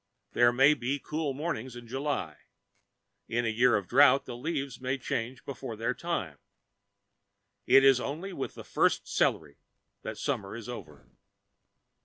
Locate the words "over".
10.67-11.07